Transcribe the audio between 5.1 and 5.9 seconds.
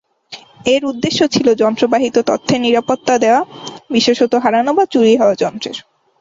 হওয়া যন্ত্রের।